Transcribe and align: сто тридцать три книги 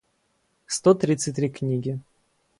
сто 0.65 0.95
тридцать 0.95 1.35
три 1.35 1.47
книги 1.47 1.99